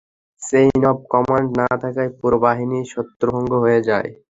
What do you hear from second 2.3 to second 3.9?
বাহিনী ছত্রভঙ্গ হয়ে